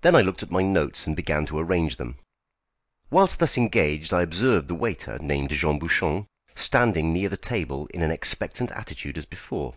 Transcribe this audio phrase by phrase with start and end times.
[0.00, 2.16] Then I looked at my notes, and began to arrange them.
[3.10, 8.00] Whilst thus engaged I observed the waiter, named Jean Bouchon, standing near the table in
[8.02, 9.74] an expectant attitude as before.